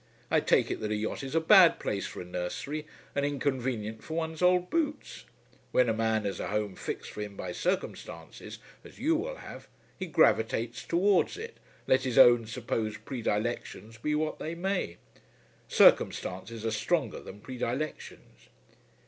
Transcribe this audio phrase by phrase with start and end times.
[0.31, 4.03] I take it that a yacht is a bad place for a nursery, and inconvenient
[4.03, 5.25] for one's old boots.
[5.71, 9.67] When a man has a home fixed for him by circumstances, as you will have,
[9.95, 14.97] he gravitates towards it, let his own supposed predilections be what they may.
[15.67, 18.49] Circumstances are stronger than predilections."